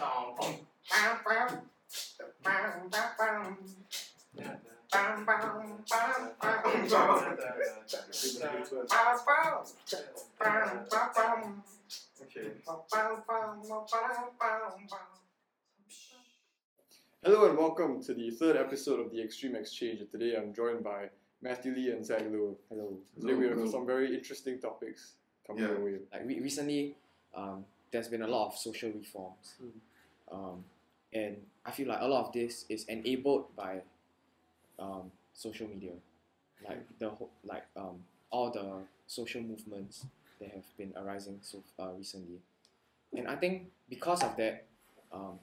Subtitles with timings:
[0.00, 0.58] Okay.
[17.24, 20.00] Hello and welcome to the third episode of the Extreme Exchange.
[20.10, 22.56] Today I'm joined by Matthew Lee and Zach Loh.
[22.68, 22.96] Hello.
[23.20, 23.70] Today we have Hello.
[23.70, 25.12] some very interesting topics
[25.46, 25.70] coming Yeah.
[25.70, 25.98] our way.
[26.12, 26.96] like re- recently
[27.34, 29.70] um, there's been a lot of social reforms Mm.
[30.34, 30.64] um,
[31.12, 33.80] and i feel like a lot of this is enabled by
[34.78, 35.92] um, social media
[36.68, 38.66] like the whole like um, all the
[39.06, 40.06] social movements
[40.40, 42.38] that have been arising so uh, recently
[43.16, 44.64] and i think because of that
[45.12, 45.38] um,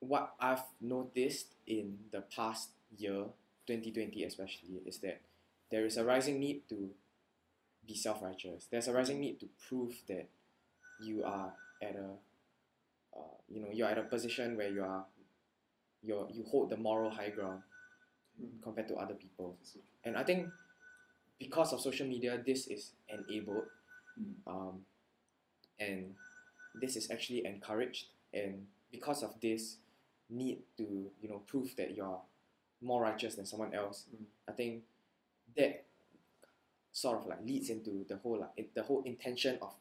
[0.00, 3.24] what i've noticed in the past year
[3.66, 5.20] 2020 especially is that
[5.70, 6.90] there is a rising need to
[7.86, 8.66] be self-righteous.
[8.70, 10.26] There's a rising need to prove that
[11.00, 12.08] you are at a,
[13.16, 15.04] uh, you know, you're at a position where you are,
[16.02, 17.62] you you hold the moral high ground
[18.40, 18.60] Mm.
[18.62, 19.56] compared to other people.
[20.04, 20.50] And I think
[21.38, 23.64] because of social media, this is enabled,
[24.20, 24.34] Mm.
[24.46, 24.84] um,
[25.78, 26.14] and
[26.74, 28.08] this is actually encouraged.
[28.34, 29.78] And because of this
[30.28, 32.20] need to, you know, prove that you're
[32.82, 34.26] more righteous than someone else, Mm.
[34.48, 34.84] I think
[35.56, 35.84] that
[36.92, 39.74] sort of like leads into the whole like the whole intention of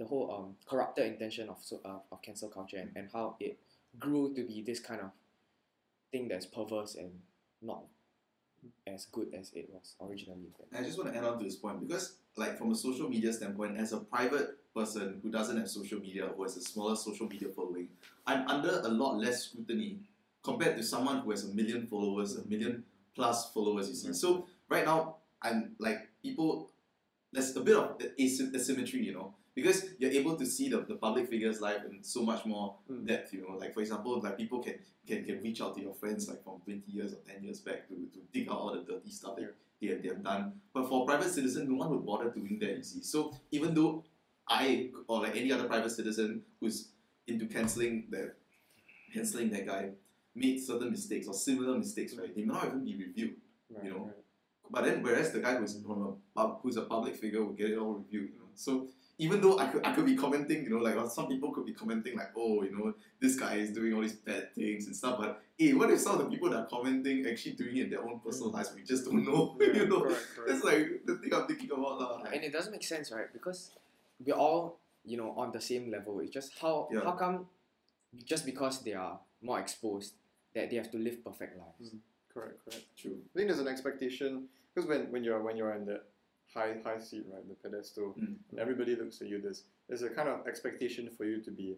[0.00, 3.58] the whole um corrupted intention of so uh, of cancel culture and, and how it
[3.98, 5.10] grew to be this kind of
[6.10, 7.12] thing that's perverse and
[7.60, 7.82] not
[8.86, 10.48] as good as it was originally.
[10.76, 13.32] I just want to add on to this point because, like, from a social media
[13.32, 17.26] standpoint, as a private person who doesn't have social media or has a smaller social
[17.26, 17.88] media following,
[18.26, 20.00] I'm under a lot less scrutiny
[20.42, 22.84] compared to someone who has a million followers, a million
[23.14, 23.88] plus followers.
[23.88, 26.70] You see, so right now I'm like people.
[27.32, 31.28] There's a bit of asymmetry, you know, because you're able to see the, the public
[31.28, 33.06] figure's life in so much more Mm.
[33.06, 33.56] depth, you know.
[33.56, 34.74] Like for example, like people can
[35.06, 37.88] can, can reach out to your friends like from 20 years or 10 years back
[37.88, 40.52] to, to dig out all the dirty stuff that they, have, they have done.
[40.72, 43.02] But for private citizen, no one would bother doing that, you see.
[43.02, 44.04] So even though
[44.48, 46.88] I or like any other private citizen who's
[47.26, 48.34] into cancelling that
[49.12, 49.90] cancelling that guy
[50.34, 52.34] made certain mistakes or similar mistakes, right?
[52.34, 53.34] They may not even be reviewed.
[53.70, 54.16] Right, You know, right.
[54.70, 57.78] But then, whereas the guy who's from a who's a public figure will get it
[57.78, 58.50] all reviewed, you know.
[58.54, 58.88] So
[59.20, 61.74] even though I could I could be commenting, you know, like some people could be
[61.74, 65.18] commenting like, oh, you know, this guy is doing all these bad things and stuff.
[65.18, 67.90] But hey, what if some of the people that are commenting actually doing it in
[67.90, 68.54] their own personal mm.
[68.54, 68.72] lives?
[68.74, 70.00] We just don't know, Yeah, you know.
[70.00, 70.48] correct, correct.
[70.48, 72.22] That's like the thing I'm thinking about, lah.
[72.32, 73.30] And it doesn't make sense, right?
[73.30, 73.72] Because
[74.24, 76.20] we're all, you know, on the same level.
[76.20, 77.04] It's just how Yeah.
[77.04, 77.46] how come
[78.24, 80.14] just because they are more exposed
[80.54, 81.92] that they have to live perfect lives.
[81.92, 81.98] Mm,
[82.32, 82.84] correct, correct.
[82.96, 83.18] True.
[83.20, 86.04] I think there's an expectation because when, when you're when you're in that
[86.54, 88.36] high high seat, right, the pedestal, Mm.
[88.50, 89.40] and everybody looks at you.
[89.40, 91.76] There's there's a kind of expectation for you to be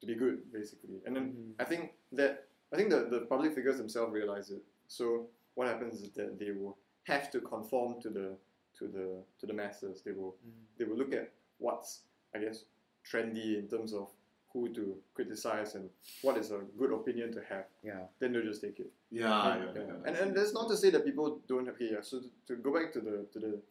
[0.00, 1.00] to be good, basically.
[1.06, 1.54] And then Mhm.
[1.58, 4.62] I think that I think the, the public figures themselves realize it.
[4.88, 8.36] So what happens is that they will have to conform to the
[8.78, 10.02] to the to the masses.
[10.02, 10.36] They will
[10.76, 12.02] they will look at what's
[12.34, 12.64] I guess
[13.04, 14.12] trendy in terms of
[14.52, 15.88] who to criticize and
[16.22, 17.66] what is a good opinion to have.
[17.82, 18.06] Yeah.
[18.18, 18.90] Then they'll just take it.
[19.10, 19.86] Yeah, Yeah, yeah, yeah.
[19.86, 20.06] yeah.
[20.06, 22.00] And and that's not to say that people don't okay, yeah.
[22.02, 23.62] So to, to go back to the to the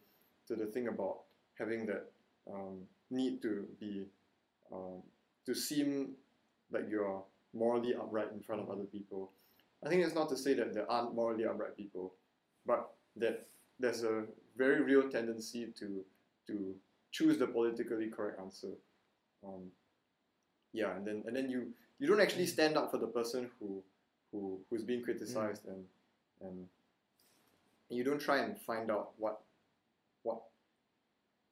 [0.48, 1.20] to the thing about
[1.58, 2.10] having that
[2.52, 2.78] um,
[3.10, 4.04] need to be
[4.72, 5.02] um,
[5.44, 6.12] to seem
[6.72, 7.22] like you're
[7.54, 9.30] morally upright in front of other people.
[9.84, 12.14] I think it's not to say that there aren't morally upright people,
[12.66, 13.46] but that
[13.78, 14.24] there's a
[14.56, 16.04] very real tendency to
[16.46, 16.74] to
[17.12, 18.72] choose the politically correct answer.
[19.46, 19.70] Um,
[20.72, 21.68] yeah, and then and then you
[21.98, 23.82] you don't actually stand up for the person who
[24.32, 25.84] who who's being criticized and
[26.42, 26.66] and
[27.88, 29.40] you don't try and find out what
[30.26, 30.42] what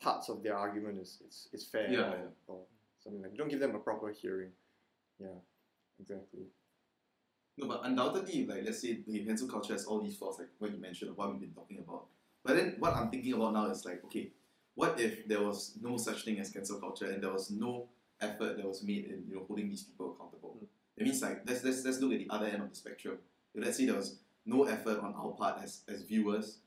[0.01, 2.49] parts of their argument is is, is fair Yeah, or, yeah.
[2.49, 2.61] or
[3.03, 4.51] something like you don't give them a proper hearing.
[5.19, 5.39] Yeah,
[6.01, 6.47] exactly.
[7.57, 10.73] No, but undoubtedly, like let's say the cancel culture has all these flaws, like what
[10.73, 12.07] you mentioned, what we've been talking about.
[12.45, 14.33] But then what I'm thinking about now is like, okay,
[14.75, 17.89] what if there was no such thing as cancel culture and there was no
[18.21, 20.59] effort that was made in you know holding these people accountable?
[20.59, 20.67] Mm.
[20.97, 23.19] It means like let's let's let's look at the other end of the spectrum.
[23.55, 26.59] If let's say there was no effort on our part as, as viewers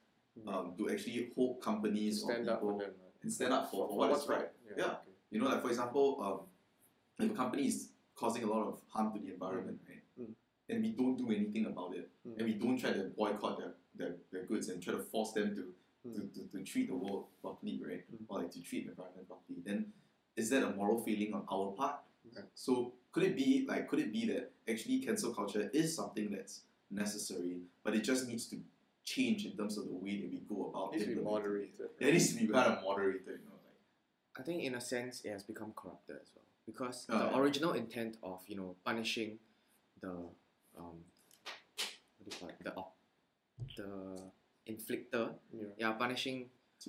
[0.47, 2.87] um, to actually hold companies or stand up people them.
[2.87, 3.13] right?
[3.23, 4.49] and stand up for, for what is right.
[4.77, 4.83] Yeah.
[4.85, 4.95] okay.
[5.31, 6.05] You know, like for example,
[7.19, 10.03] um, if a company is causing a lot of harm to the environment, right?
[10.21, 10.33] Mm.
[10.69, 12.37] And we don't do anything about it, Mm.
[12.37, 15.49] and we don't try to boycott their, their, their goods and try to force them
[15.55, 15.63] to,
[16.13, 16.33] to, Mm.
[16.33, 18.03] to, to treat the world properly, right?
[18.11, 18.25] Mm.
[18.29, 19.87] Or like to treat the environment properly, then
[20.35, 21.95] is that a moral failing on our part?
[22.31, 22.45] Okay.
[22.55, 26.61] So could it be like could it be that actually cancel culture is something that's
[26.91, 28.57] necessary, but it just needs to
[29.13, 31.69] change in terms of the way that we go about It needs to be moderated.
[31.99, 33.57] Yeah, it needs to be kind of moderated, you know.
[33.65, 36.43] Like, I think in a sense it has become corrupted as well.
[36.65, 37.39] because Oh, the yeah.
[37.39, 39.39] original intent of you know punishing
[40.03, 40.13] the
[40.79, 40.97] um
[42.17, 42.97] what do you call it the op-
[43.79, 43.91] the
[44.73, 45.25] inflictor
[45.59, 45.71] Yeah.
[45.81, 46.37] yeah punishing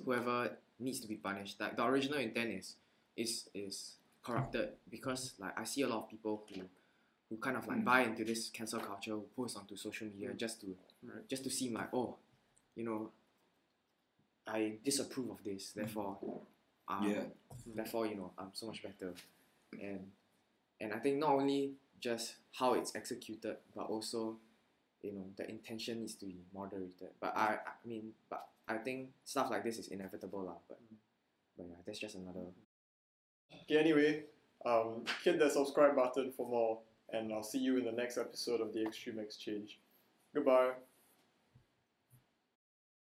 [0.05, 0.37] whoever
[0.85, 2.67] needs to be punished like the original intent is
[3.23, 3.31] is
[3.65, 3.75] is
[4.25, 6.61] corrupted because like I see a lot of people who
[7.29, 7.85] who kind of like Mm.
[7.85, 10.37] buy into this cancel culture who post onto social media Mm.
[10.37, 11.27] just to Right.
[11.29, 12.17] just to seem like oh
[12.75, 13.11] you know
[14.47, 16.17] I disapprove of this therefore
[16.87, 17.25] um, Yeah.
[17.67, 19.13] therefore you know I'm so much better
[19.79, 20.11] and
[20.81, 24.39] and I think not only just how it's executed but also
[25.03, 29.11] you know the intention needs to be moderated but I I mean but I think
[29.23, 30.79] stuff like this is inevitable lah but
[31.57, 32.45] but yeah that's just another
[33.63, 34.23] Okay, anyway,
[34.65, 36.79] um, hit the subscribe button for more,
[37.13, 39.79] and I'll see you in the next episode of the Extreme Exchange.
[40.33, 40.71] Goodbye.